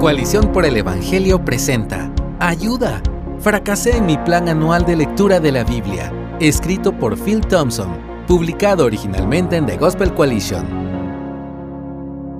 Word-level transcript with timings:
Coalición 0.00 0.50
por 0.50 0.64
el 0.64 0.78
Evangelio 0.78 1.44
presenta 1.44 2.10
Ayuda. 2.38 3.02
Fracasé 3.38 3.98
en 3.98 4.06
mi 4.06 4.16
plan 4.16 4.48
anual 4.48 4.86
de 4.86 4.96
lectura 4.96 5.40
de 5.40 5.52
la 5.52 5.62
Biblia, 5.62 6.10
escrito 6.40 6.98
por 6.98 7.22
Phil 7.22 7.42
Thompson, 7.42 7.98
publicado 8.26 8.86
originalmente 8.86 9.56
en 9.56 9.66
The 9.66 9.76
Gospel 9.76 10.14
Coalition. 10.14 10.66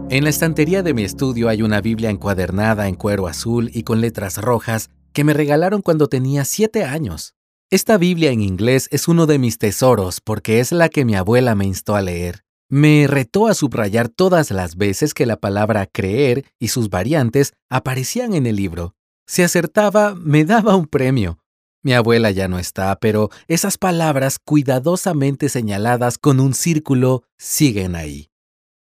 En 0.09 0.25
la 0.25 0.31
estantería 0.31 0.83
de 0.83 0.95
mi 0.95 1.05
estudio 1.05 1.51
hay 1.51 1.61
una 1.61 1.83
Biblia 1.83 2.09
encuadernada 2.09 2.89
en 2.89 2.95
cuero 2.95 3.27
azul 3.27 3.71
y 3.75 3.83
con 3.83 4.01
letras 4.01 4.39
rojas 4.39 4.89
que 5.13 5.23
me 5.23 5.35
regalaron 5.35 5.83
cuando 5.83 6.09
tenía 6.09 6.47
siete 6.47 6.85
años. 6.85 7.35
Esta 7.69 7.99
Biblia 7.99 8.31
en 8.31 8.41
inglés 8.41 8.89
es 8.91 9.07
uno 9.07 9.27
de 9.27 9.39
mis 9.39 9.59
tesoros 9.59 10.23
porque 10.23 10.61
es 10.61 10.73
la 10.73 10.89
que 10.89 11.05
mi 11.05 11.15
abuela 11.15 11.55
me 11.55 11.67
instó 11.67 11.95
a 11.95 12.01
leer. 12.01 12.43
Me 12.73 13.09
retó 13.09 13.49
a 13.49 13.55
subrayar 13.55 14.09
todas 14.09 14.53
las 14.53 14.77
veces 14.77 15.13
que 15.13 15.27
la 15.27 15.37
palabra 15.37 15.87
creer 15.87 16.45
y 16.61 16.69
sus 16.69 16.89
variantes 16.89 17.53
aparecían 17.69 18.33
en 18.33 18.47
el 18.47 18.55
libro. 18.55 18.95
Si 19.27 19.43
acertaba, 19.43 20.15
me 20.15 20.45
daba 20.45 20.77
un 20.77 20.87
premio. 20.87 21.41
Mi 21.83 21.95
abuela 21.95 22.31
ya 22.31 22.47
no 22.47 22.61
está, 22.61 22.97
pero 23.01 23.29
esas 23.49 23.77
palabras 23.77 24.39
cuidadosamente 24.39 25.49
señaladas 25.49 26.17
con 26.17 26.39
un 26.39 26.55
círculo 26.55 27.25
siguen 27.39 27.97
ahí. 27.97 28.31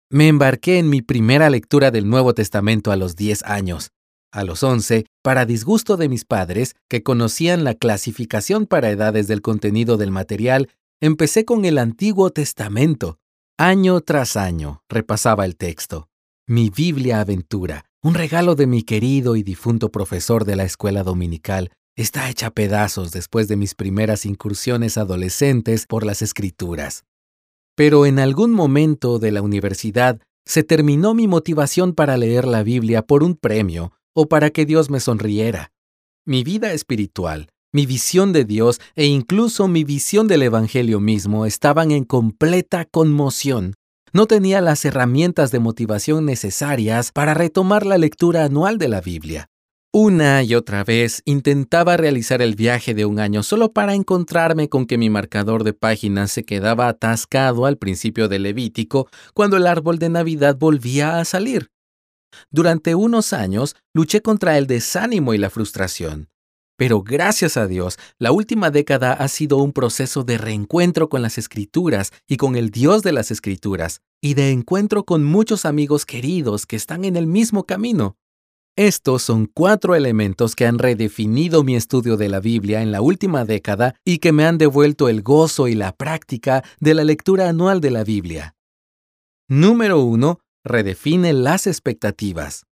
Me 0.09 0.29
embarqué 0.29 0.79
en 0.79 0.89
mi 0.89 1.03
primera 1.03 1.51
lectura 1.51 1.91
del 1.91 2.09
Nuevo 2.09 2.33
Testamento 2.33 2.93
a 2.93 2.97
los 2.97 3.17
10 3.17 3.43
años. 3.43 3.91
A 4.33 4.45
los 4.45 4.63
11, 4.63 5.07
para 5.23 5.47
disgusto 5.47 5.97
de 5.97 6.09
mis 6.09 6.25
padres, 6.25 6.77
que 6.89 7.03
conocían 7.03 7.65
la 7.65 7.75
clasificación 7.75 8.67
para 8.67 8.91
edades 8.91 9.27
del 9.27 9.43
contenido 9.43 9.97
del 9.97 10.13
material, 10.13 10.69
empecé 11.01 11.45
con 11.45 11.65
el 11.65 11.79
Antiguo 11.79 12.31
Testamento. 12.31 13.20
Año 13.63 14.01
tras 14.01 14.39
año 14.39 14.83
repasaba 14.89 15.45
el 15.45 15.55
texto. 15.55 16.09
Mi 16.49 16.71
Biblia 16.71 17.21
Aventura, 17.21 17.85
un 18.03 18.15
regalo 18.15 18.55
de 18.55 18.67
mi 18.67 18.83
querido 18.83 19.37
y 19.37 19.43
difunto 19.43 19.93
profesor 19.93 20.47
de 20.47 20.57
la 20.57 20.65
escuela 20.65 21.03
dominical, 21.03 21.71
está 21.95 22.31
hecha 22.31 22.47
a 22.47 22.51
pedazos 22.53 23.13
después 23.13 23.49
de 23.49 23.57
mis 23.57 23.75
primeras 23.75 24.25
incursiones 24.25 24.97
adolescentes 24.97 25.85
por 25.85 26.07
las 26.07 26.23
escrituras. 26.23 27.05
Pero 27.77 28.07
en 28.07 28.19
algún 28.19 28.53
momento 28.53 29.19
de 29.19 29.31
la 29.31 29.43
universidad 29.43 30.23
se 30.47 30.63
terminó 30.63 31.13
mi 31.13 31.29
motivación 31.29 31.93
para 31.93 32.17
leer 32.17 32.47
la 32.47 32.63
Biblia 32.63 33.03
por 33.03 33.23
un 33.23 33.37
premio 33.37 33.93
o 34.15 34.27
para 34.27 34.49
que 34.49 34.65
Dios 34.65 34.89
me 34.89 35.01
sonriera. 35.01 35.71
Mi 36.25 36.45
vida 36.45 36.73
espiritual, 36.73 37.51
mi 37.73 37.87
visión 37.87 38.33
de 38.33 38.45
Dios 38.45 38.81
e 38.97 39.07
incluso 39.07 39.69
mi 39.69 39.85
visión 39.85 40.27
del 40.27 40.43
Evangelio 40.43 41.01
mismo 41.01 41.47
estaban 41.47 41.91
en 41.91 42.05
completa 42.05 42.85
conmoción. 42.85 43.75
No 44.13 44.27
tenía 44.27 44.61
las 44.61 44.85
herramientas 44.85 45.53
de 45.53 45.61
motivación 45.61 46.27
necesarias 46.27 47.13
para 47.13 47.35
retomar 47.35 47.87
la 47.87 47.97
lectura 47.97 48.45
anual 48.45 48.79
de 48.79 48.89
la 48.89 49.01
Biblia. 49.01 49.47
Una 49.93 50.43
y 50.45 50.55
otra 50.55 50.85
vez 50.85 51.21
intentaba 51.25 51.97
realizar 51.97 52.43
el 52.43 52.55
viaje 52.55 52.95
de 52.95 53.05
un 53.05 53.19
año 53.19 53.43
solo 53.43 53.73
para 53.73 53.95
encontrarme 53.95 54.69
con 54.69 54.87
que 54.87 54.99
mi 54.99 55.11
marcador 55.11 55.65
de 55.65 55.73
páginas 55.73 56.31
se 56.31 56.45
quedaba 56.45 56.87
atascado 56.89 57.67
al 57.67 57.77
principio 57.77 58.29
del 58.29 58.45
Levítico 58.45 59.09
cuando 59.35 59.57
el 59.57 59.67
árbol 59.67 59.99
de 59.99 60.09
Navidad 60.09 60.57
volvía 60.57 61.19
a 61.19 61.25
salir. 61.25 61.71
Durante 62.51 62.95
unos 62.95 63.33
años 63.33 63.75
luché 63.93 64.23
contra 64.23 64.59
el 64.59 64.69
desánimo 64.69 65.35
y 65.35 65.39
la 65.39 65.51
frustración. 65.51 66.29
Pero 66.81 67.03
gracias 67.03 67.59
a 67.59 67.67
Dios, 67.67 67.99
la 68.19 68.33
última 68.33 68.71
década 68.71 69.13
ha 69.13 69.29
sido 69.29 69.59
un 69.59 69.75
proceso 69.75 70.25
de 70.25 70.39
reencuentro 70.39 71.11
con 71.11 71.21
las 71.21 71.37
escrituras 71.37 72.11
y 72.27 72.39
con 72.39 72.57
el 72.57 72.71
Dios 72.71 73.03
de 73.03 73.13
las 73.13 73.31
escrituras, 73.31 74.01
y 74.23 74.33
de 74.33 74.51
encuentro 74.51 75.05
con 75.05 75.23
muchos 75.23 75.67
amigos 75.67 76.07
queridos 76.07 76.65
que 76.65 76.77
están 76.77 77.05
en 77.05 77.17
el 77.17 77.27
mismo 77.27 77.65
camino. 77.65 78.17
Estos 78.77 79.21
son 79.21 79.45
cuatro 79.45 79.95
elementos 79.95 80.57
que 80.57 80.65
han 80.65 80.79
redefinido 80.79 81.65
mi 81.65 81.77
estudio 81.77 82.17
de 82.17 82.31
la 82.31 82.41
Biblia 82.41 82.81
en 82.81 82.93
la 82.93 83.03
última 83.03 83.45
década 83.45 83.95
y 84.03 84.17
que 84.17 84.33
me 84.33 84.47
han 84.47 84.57
devuelto 84.57 85.11
el 85.11 85.21
gozo 85.21 85.69
y 85.69 85.75
la 85.75 85.93
práctica 85.93 86.65
de 86.81 86.95
la 86.95 87.05
lectura 87.05 87.51
anual 87.51 87.83
de 87.83 87.91
la 87.91 88.05
Biblia. 88.05 88.55
Número 89.49 90.01
1. 90.01 90.41
Redefine 90.65 91.35
las 91.35 91.67
expectativas. 91.67 92.65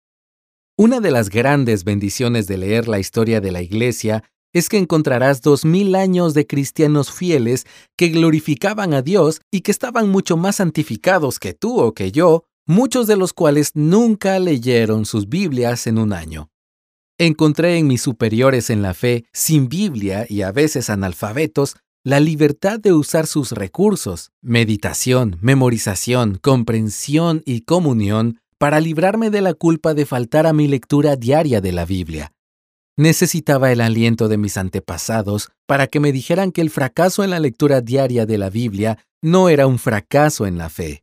Una 0.78 1.00
de 1.00 1.10
las 1.10 1.30
grandes 1.30 1.84
bendiciones 1.84 2.46
de 2.46 2.58
leer 2.58 2.86
la 2.86 2.98
historia 2.98 3.40
de 3.40 3.50
la 3.50 3.62
Iglesia 3.62 4.24
es 4.52 4.68
que 4.68 4.76
encontrarás 4.76 5.40
dos 5.40 5.64
mil 5.64 5.94
años 5.94 6.34
de 6.34 6.46
cristianos 6.46 7.10
fieles 7.10 7.64
que 7.96 8.08
glorificaban 8.08 8.92
a 8.92 9.00
Dios 9.00 9.40
y 9.50 9.62
que 9.62 9.70
estaban 9.70 10.10
mucho 10.10 10.36
más 10.36 10.56
santificados 10.56 11.38
que 11.38 11.54
tú 11.54 11.80
o 11.80 11.94
que 11.94 12.12
yo, 12.12 12.44
muchos 12.66 13.06
de 13.06 13.16
los 13.16 13.32
cuales 13.32 13.70
nunca 13.72 14.38
leyeron 14.38 15.06
sus 15.06 15.30
Biblias 15.30 15.86
en 15.86 15.96
un 15.96 16.12
año. 16.12 16.50
Encontré 17.16 17.78
en 17.78 17.86
mis 17.86 18.02
superiores 18.02 18.68
en 18.68 18.82
la 18.82 18.92
fe, 18.92 19.24
sin 19.32 19.70
Biblia 19.70 20.26
y 20.28 20.42
a 20.42 20.52
veces 20.52 20.90
analfabetos, 20.90 21.76
la 22.04 22.20
libertad 22.20 22.78
de 22.78 22.92
usar 22.92 23.26
sus 23.26 23.52
recursos, 23.52 24.30
meditación, 24.42 25.38
memorización, 25.40 26.38
comprensión 26.42 27.42
y 27.46 27.62
comunión 27.62 28.40
para 28.58 28.80
librarme 28.80 29.30
de 29.30 29.40
la 29.40 29.54
culpa 29.54 29.94
de 29.94 30.06
faltar 30.06 30.46
a 30.46 30.52
mi 30.52 30.66
lectura 30.66 31.16
diaria 31.16 31.60
de 31.60 31.72
la 31.72 31.84
Biblia. 31.84 32.32
Necesitaba 32.96 33.72
el 33.72 33.82
aliento 33.82 34.28
de 34.28 34.38
mis 34.38 34.56
antepasados 34.56 35.50
para 35.66 35.86
que 35.86 36.00
me 36.00 36.12
dijeran 36.12 36.50
que 36.50 36.62
el 36.62 36.70
fracaso 36.70 37.24
en 37.24 37.30
la 37.30 37.40
lectura 37.40 37.82
diaria 37.82 38.24
de 38.24 38.38
la 38.38 38.48
Biblia 38.48 38.98
no 39.22 39.50
era 39.50 39.66
un 39.66 39.78
fracaso 39.78 40.46
en 40.46 40.56
la 40.56 40.70
fe. 40.70 41.02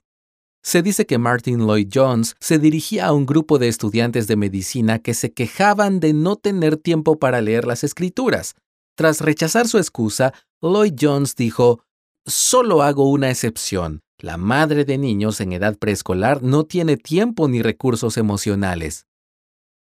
Se 0.63 0.81
dice 0.81 1.05
que 1.05 1.17
Martin 1.17 1.67
Lloyd 1.67 1.89
Jones 1.93 2.35
se 2.39 2.57
dirigía 2.57 3.07
a 3.07 3.11
un 3.11 3.25
grupo 3.25 3.59
de 3.59 3.67
estudiantes 3.67 4.27
de 4.27 4.37
medicina 4.37 4.97
que 4.99 5.13
se 5.13 5.33
quejaban 5.33 5.99
de 5.99 6.13
no 6.13 6.37
tener 6.37 6.77
tiempo 6.77 7.19
para 7.19 7.41
leer 7.41 7.65
las 7.65 7.83
escrituras. 7.83 8.55
Tras 8.95 9.21
rechazar 9.21 9.67
su 9.67 9.77
excusa, 9.77 10.33
Lloyd 10.61 10.93
Jones 10.99 11.35
dijo, 11.35 11.83
Solo 12.25 12.83
hago 12.83 13.09
una 13.09 13.29
excepción. 13.29 13.99
La 14.17 14.37
madre 14.37 14.85
de 14.85 14.97
niños 14.97 15.41
en 15.41 15.51
edad 15.51 15.77
preescolar 15.77 16.41
no 16.41 16.63
tiene 16.63 16.95
tiempo 16.95 17.49
ni 17.49 17.61
recursos 17.61 18.15
emocionales. 18.15 19.07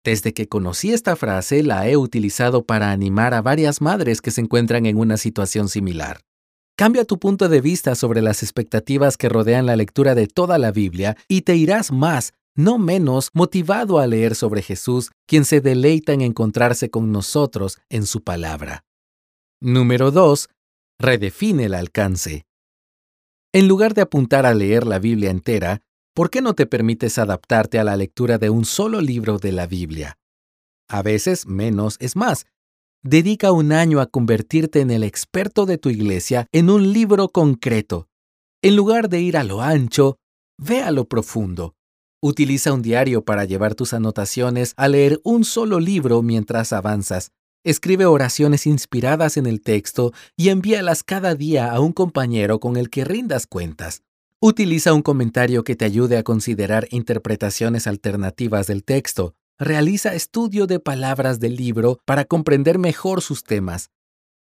Desde 0.03 0.35
que 0.35 0.49
conocí 0.49 0.93
esta 0.93 1.15
frase 1.15 1.63
la 1.63 1.89
he 1.89 1.97
utilizado 1.97 2.65
para 2.65 2.91
animar 2.91 3.35
a 3.35 3.43
varias 3.43 3.81
madres 3.81 4.21
que 4.21 4.33
se 4.33 4.41
encuentran 4.41 4.87
en 4.87 4.99
una 4.99 5.19
situación 5.19 5.69
similar. 5.69 6.23
Cambia 6.77 7.05
tu 7.05 7.21
punto 7.21 7.49
de 7.49 7.61
vista 7.61 7.95
sobre 7.95 8.21
las 8.21 8.43
expectativas 8.43 9.17
que 9.17 9.29
rodean 9.29 9.67
la 9.67 9.77
lectura 9.77 10.17
de 10.17 10.27
toda 10.27 10.59
la 10.59 10.73
Biblia 10.73 11.17
y 11.29 11.43
te 11.43 11.55
irás 11.55 11.93
más, 11.93 12.33
no 12.57 12.77
menos, 12.77 13.31
motivado 13.35 14.01
a 14.01 14.09
leer 14.09 14.35
sobre 14.35 14.63
Jesús, 14.63 15.13
quien 15.29 15.45
se 15.45 15.61
deleita 15.61 16.13
en 16.13 16.23
encontrarse 16.23 16.91
con 16.91 17.13
nosotros 17.13 17.79
en 17.89 18.05
su 18.05 18.25
palabra. 18.25 18.85
Número 19.61 20.11
2. 20.11 20.49
Redefine 21.05 21.65
el 21.65 21.75
alcance. 21.75 22.47
En 23.53 23.67
lugar 23.67 23.93
de 23.93 24.03
apuntar 24.03 24.47
a 24.47 24.55
leer 24.55 24.87
la 24.87 25.01
Biblia 25.01 25.33
entera, 25.33 25.83
¿por 26.15 26.31
qué 26.31 26.41
no 26.41 26.55
te 26.55 26.65
permites 26.65 27.19
adaptarte 27.19 27.81
a 27.81 27.85
la 27.85 27.97
lectura 27.97 28.39
de 28.39 28.51
un 28.51 28.65
solo 28.65 29.01
libro 29.01 29.39
de 29.39 29.51
la 29.51 29.67
Biblia? 29.67 30.17
A 30.89 31.03
veces 31.03 31.45
menos 31.49 31.97
es 31.99 32.15
más. 32.15 32.47
Dedica 33.03 33.51
un 33.51 33.73
año 33.73 34.01
a 34.01 34.07
convertirte 34.07 34.79
en 34.79 34.93
el 34.93 35.03
experto 35.03 35.67
de 35.67 35.77
tu 35.77 35.89
iglesia 35.91 36.47
en 36.53 36.71
un 36.71 36.93
libro 36.93 37.31
concreto. 37.31 38.07
En 38.63 38.77
lugar 38.77 39.09
de 39.09 39.23
ir 39.23 39.37
a 39.37 39.43
lo 39.43 39.61
ancho, 39.61 40.19
ve 40.57 40.83
a 40.83 40.93
lo 40.93 41.09
profundo. 41.09 41.75
Utiliza 42.23 42.73
un 42.73 42.83
diario 42.83 43.25
para 43.25 43.45
llevar 43.45 43.75
tus 43.75 43.93
anotaciones 43.93 44.73
a 44.77 44.87
leer 44.87 45.21
un 45.25 45.45
solo 45.45 45.81
libro 45.81 46.23
mientras 46.23 46.73
avanzas. 46.73 47.33
Escribe 47.65 48.07
oraciones 48.07 48.67
inspiradas 48.67 49.37
en 49.37 49.47
el 49.47 49.61
texto 49.61 50.13
y 50.37 50.49
envíalas 50.49 51.05
cada 51.05 51.37
día 51.37 51.71
a 51.71 51.79
un 51.79 51.93
compañero 51.93 52.59
con 52.59 52.77
el 52.77 52.91
que 52.91 53.05
rindas 53.05 53.47
cuentas. 53.47 54.03
Utiliza 54.41 54.93
un 54.93 55.03
comentario 55.03 55.63
que 55.63 55.77
te 55.77 55.85
ayude 55.85 56.19
a 56.19 56.25
considerar 56.25 56.89
interpretaciones 56.91 57.87
alternativas 57.87 58.67
del 58.67 58.83
texto. 58.83 59.37
Realiza 59.61 60.13
estudio 60.13 60.67
de 60.67 60.81
palabras 60.81 61.39
del 61.39 61.55
libro 61.55 62.01
para 62.05 62.25
comprender 62.25 62.81
mejor 62.81 63.23
sus 63.23 63.45
temas. 63.45 63.91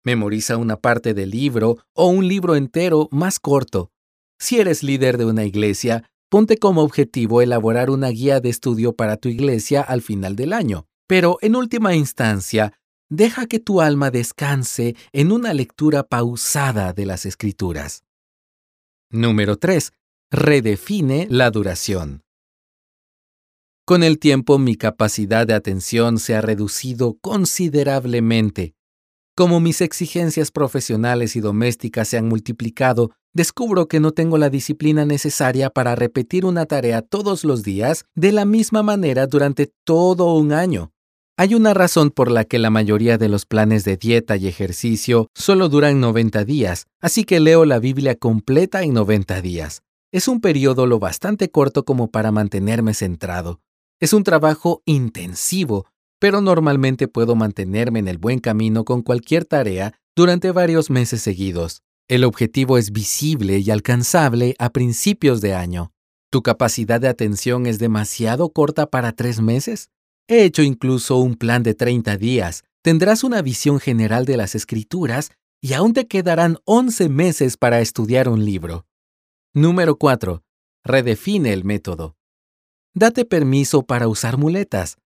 Memoriza 0.03 0.57
una 0.57 0.75
parte 0.75 1.15
del 1.15 1.31
libro 1.31 1.77
o 1.95 2.05
un 2.09 2.27
libro 2.27 2.55
entero 2.55 3.09
más 3.11 3.39
corto. 3.39 3.89
Si 4.37 4.59
eres 4.59 4.83
líder 4.83 5.17
de 5.17 5.25
una 5.25 5.45
iglesia, 5.45 6.03
ponte 6.29 6.57
como 6.57 6.83
objetivo 6.83 7.41
elaborar 7.41 7.89
una 7.89 8.09
guía 8.09 8.39
de 8.39 8.49
estudio 8.49 8.93
para 8.93 9.17
tu 9.17 9.29
iglesia 9.29 9.81
al 9.81 10.03
final 10.03 10.35
del 10.35 10.53
año. 10.53 10.85
Pero 11.07 11.39
en 11.41 11.55
última 11.55 11.95
instancia, 11.95 12.71
deja 13.09 13.47
que 13.47 13.59
tu 13.59 13.81
alma 13.81 14.11
descanse 14.11 14.95
en 15.11 15.31
una 15.31 15.53
lectura 15.53 16.03
pausada 16.03 16.93
de 16.93 17.05
las 17.05 17.25
escrituras. 17.25 18.03
Número 19.11 19.57
3. 19.57 19.91
Redefine 20.31 21.27
la 21.29 21.49
duración. 21.49 22.21
Con 23.85 24.03
el 24.03 24.19
tiempo 24.19 24.59
mi 24.59 24.75
capacidad 24.75 25.47
de 25.47 25.55
atención 25.55 26.19
se 26.19 26.35
ha 26.35 26.41
reducido 26.41 27.17
considerablemente. 27.19 28.75
Como 29.35 29.59
mis 29.59 29.81
exigencias 29.81 30.51
profesionales 30.51 31.35
y 31.35 31.39
domésticas 31.39 32.09
se 32.09 32.17
han 32.17 32.27
multiplicado, 32.27 33.09
descubro 33.33 33.87
que 33.87 33.99
no 33.99 34.11
tengo 34.11 34.37
la 34.37 34.51
disciplina 34.51 35.05
necesaria 35.05 35.71
para 35.71 35.95
repetir 35.95 36.45
una 36.45 36.67
tarea 36.67 37.01
todos 37.01 37.43
los 37.43 37.63
días 37.63 38.05
de 38.13 38.31
la 38.31 38.45
misma 38.45 38.83
manera 38.83 39.25
durante 39.25 39.71
todo 39.83 40.35
un 40.35 40.51
año. 40.51 40.91
Hay 41.39 41.55
una 41.55 41.73
razón 41.73 42.09
por 42.11 42.29
la 42.29 42.43
que 42.43 42.59
la 42.59 42.69
mayoría 42.69 43.17
de 43.17 43.29
los 43.29 43.45
planes 43.45 43.85
de 43.85 43.95
dieta 43.95 44.35
y 44.35 44.45
ejercicio 44.45 45.29
solo 45.33 45.69
duran 45.69 46.01
90 46.01 46.43
días, 46.43 46.87
así 46.99 47.23
que 47.23 47.39
leo 47.39 47.63
la 47.63 47.79
Biblia 47.79 48.15
completa 48.15 48.83
en 48.83 48.93
90 48.93 49.41
días. 49.41 49.81
Es 50.11 50.27
un 50.27 50.41
periodo 50.41 50.85
lo 50.85 50.99
bastante 50.99 51.49
corto 51.49 51.85
como 51.85 52.11
para 52.11 52.33
mantenerme 52.33 52.93
centrado. 52.93 53.61
Es 54.01 54.11
un 54.11 54.25
trabajo 54.25 54.81
intensivo, 54.83 55.85
pero 56.19 56.41
normalmente 56.41 57.07
puedo 57.07 57.37
mantenerme 57.37 57.99
en 57.99 58.09
el 58.09 58.17
buen 58.17 58.39
camino 58.39 58.83
con 58.83 59.01
cualquier 59.01 59.45
tarea 59.45 59.93
durante 60.17 60.51
varios 60.51 60.89
meses 60.89 61.21
seguidos. 61.21 61.83
El 62.09 62.25
objetivo 62.25 62.77
es 62.77 62.91
visible 62.91 63.59
y 63.59 63.71
alcanzable 63.71 64.55
a 64.59 64.71
principios 64.71 65.39
de 65.39 65.53
año. 65.53 65.93
¿Tu 66.31 66.41
capacidad 66.41 66.99
de 66.99 67.07
atención 67.07 67.65
es 67.65 67.79
demasiado 67.79 68.49
corta 68.49 68.87
para 68.87 69.13
tres 69.13 69.39
meses? 69.39 69.89
He 70.31 70.43
hecho 70.43 70.61
incluso 70.61 71.17
un 71.17 71.33
plan 71.33 71.63
de 71.63 71.73
30 71.73 72.15
días. 72.17 72.63
Tendrás 72.83 73.23
una 73.23 73.41
visión 73.41 73.79
general 73.79 74.25
de 74.25 74.37
las 74.37 74.53
escrituras 74.53 75.31
y 75.59 75.73
aún 75.73 75.93
te 75.93 76.05
quedarán 76.05 76.59
11 76.65 77.09
meses 77.09 77.57
para 77.57 77.81
estudiar 77.81 78.29
un 78.29 78.45
libro. 78.45 78.85
Número 79.55 79.97
4. 79.97 80.43
Redefine 80.85 81.51
el 81.51 81.63
método. 81.65 82.15
Date 82.93 83.25
permiso 83.25 83.81
para 83.81 84.07
usar 84.07 84.37
muletas. 84.37 84.97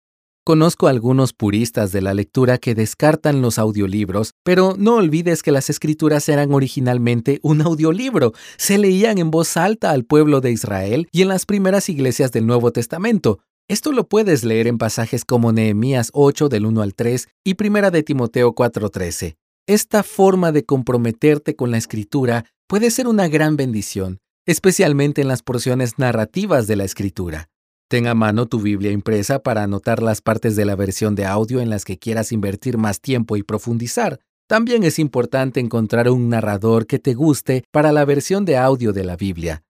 Conozco 0.44 0.88
algunos 0.88 1.32
puristas 1.32 1.94
de 1.94 2.02
la 2.02 2.14
lectura 2.14 2.58
que 2.58 2.76
descartan 2.76 3.42
los 3.42 3.58
audiolibros, 3.60 4.34
pero 4.44 4.76
no 4.78 4.96
olvides 4.96 5.42
que 5.42 5.54
las 5.54 5.70
escrituras 5.70 6.28
eran 6.28 6.54
originalmente 6.54 7.40
un 7.44 7.62
audiolibro. 7.62 8.34
Se 8.58 8.78
leían 8.78 9.20
en 9.20 9.32
voz 9.32 9.56
alta 9.56 9.92
al 9.92 10.04
pueblo 10.04 10.42
de 10.42 10.52
Israel 10.52 11.08
y 11.14 11.22
en 11.22 11.30
las 11.30 11.46
primeras 11.46 11.88
iglesias 11.88 12.34
del 12.34 12.46
Nuevo 12.46 12.74
Testamento. 12.74 13.40
Esto 13.70 13.94
lo 13.94 14.08
puedes 14.10 14.44
leer 14.44 14.68
en 14.68 14.78
pasajes 14.78 15.24
como 15.24 15.54
Nehemías 15.54 16.10
8 16.14 16.50
del 16.50 16.66
1 16.66 16.82
al 16.82 16.94
3 16.96 17.30
y 17.46 17.54
Primera 17.54 17.92
de 17.92 18.04
Timoteo 18.04 18.54
4:13. 18.54 19.38
Esta 19.68 20.04
forma 20.04 20.52
de 20.52 20.66
comprometerte 20.66 21.56
con 21.56 21.72
la 21.72 21.78
escritura 21.78 22.44
puede 22.68 22.92
ser 22.92 23.08
una 23.08 23.30
gran 23.30 23.56
bendición, 23.56 24.20
especialmente 24.46 25.22
en 25.22 25.30
las 25.30 25.44
porciones 25.44 25.98
narrativas 25.98 26.68
de 26.68 26.76
la 26.76 26.84
escritura. 26.84 27.50
Ten 27.90 28.08
a 28.08 28.14
mano 28.14 28.48
tu 28.48 28.60
Biblia 28.60 28.92
impresa 28.92 29.40
para 29.40 29.64
anotar 29.64 30.04
las 30.04 30.20
partes 30.20 30.58
de 30.58 30.66
la 30.66 30.76
versión 30.76 31.16
de 31.16 31.26
audio 31.26 31.62
en 31.62 31.70
las 31.70 31.86
que 31.86 31.98
quieras 31.98 32.34
invertir 32.34 32.78
más 32.78 33.00
tiempo 33.00 33.38
y 33.38 33.44
profundizar. 33.44 34.20
También 34.50 34.84
es 34.84 35.00
importante 35.00 35.62
encontrar 35.62 36.10
un 36.10 36.28
narrador 36.28 36.86
que 36.86 37.00
te 37.00 37.14
guste 37.14 37.64
para 37.72 37.94
la 37.94 38.04
versión 38.04 38.44
de 38.44 38.58
audio 38.58 38.92
de 38.92 39.06
la 39.06 39.16
Biblia. 39.16 39.64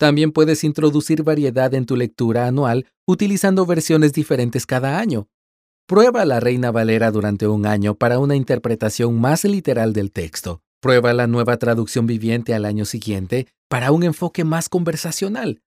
También 0.00 0.32
puedes 0.32 0.64
introducir 0.64 1.22
variedad 1.24 1.74
en 1.74 1.84
tu 1.84 1.94
lectura 1.94 2.46
anual 2.46 2.86
utilizando 3.06 3.66
versiones 3.66 4.14
diferentes 4.14 4.64
cada 4.64 4.98
año. 4.98 5.28
Prueba 5.86 6.24
la 6.24 6.40
Reina 6.40 6.70
Valera 6.70 7.10
durante 7.10 7.46
un 7.46 7.66
año 7.66 7.94
para 7.94 8.18
una 8.18 8.34
interpretación 8.34 9.20
más 9.20 9.44
literal 9.44 9.92
del 9.92 10.10
texto. 10.10 10.62
Prueba 10.80 11.12
la 11.12 11.26
nueva 11.26 11.58
traducción 11.58 12.06
viviente 12.06 12.54
al 12.54 12.64
año 12.64 12.86
siguiente 12.86 13.48
para 13.68 13.92
un 13.92 14.02
enfoque 14.02 14.42
más 14.42 14.70
conversacional. 14.70 15.60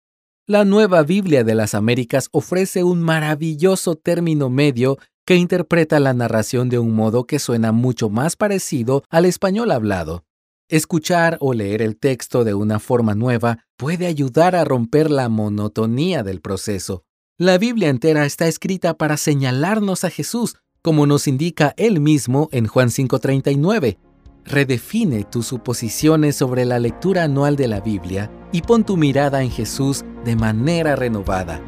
La 0.48 0.66
nueva 0.66 1.04
Biblia 1.04 1.44
de 1.44 1.54
las 1.54 1.76
Américas 1.76 2.30
ofrece 2.32 2.84
un 2.84 3.04
maravilloso 3.04 3.98
término 3.98 4.50
medio 4.50 4.98
que 5.28 5.36
interpreta 5.36 6.00
la 6.00 6.16
narración 6.16 6.70
de 6.70 6.80
un 6.80 6.96
modo 6.96 7.28
que 7.28 7.38
suena 7.38 7.72
mucho 7.72 8.10
más 8.10 8.36
parecido 8.36 9.04
al 9.12 9.26
español 9.26 9.70
hablado. 9.70 10.26
Escuchar 10.70 11.38
o 11.40 11.54
leer 11.54 11.84
el 11.84 11.98
texto 11.98 12.44
de 12.44 12.56
una 12.56 12.80
forma 12.80 13.14
nueva 13.14 13.60
puede 13.84 14.08
ayudar 14.08 14.56
a 14.56 14.64
romper 14.64 15.12
la 15.12 15.28
monotonía 15.28 16.24
del 16.24 16.40
proceso. 16.40 17.04
La 17.38 17.58
Biblia 17.58 17.90
entera 17.90 18.26
está 18.26 18.48
escrita 18.48 18.94
para 18.94 19.18
señalarnos 19.18 20.06
a 20.06 20.10
Jesús, 20.10 20.56
como 20.82 21.06
nos 21.06 21.28
indica 21.28 21.74
él 21.76 22.00
mismo 22.00 22.48
en 22.54 22.68
Juan 22.68 22.92
5:39. 22.92 23.98
Redefine 24.46 25.26
tus 25.26 25.48
suposiciones 25.48 26.38
sobre 26.38 26.64
la 26.64 26.80
lectura 26.80 27.24
anual 27.24 27.58
de 27.58 27.68
la 27.68 27.82
Biblia 27.82 28.32
y 28.54 28.62
pon 28.62 28.86
tu 28.86 28.96
mirada 28.96 29.44
en 29.44 29.52
Jesús 29.52 30.06
de 30.24 30.38
manera 30.38 30.96
renovada. 30.96 31.60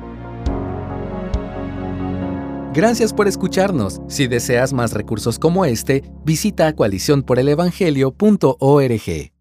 Gracias 2.73 3.11
por 3.11 3.27
escucharnos. 3.27 3.99
Si 4.07 4.27
deseas 4.27 4.71
más 4.71 4.93
recursos 4.93 5.37
como 5.37 5.65
este, 5.65 6.09
visita 6.23 6.73
coaliciónporelevangelio.org. 6.73 9.34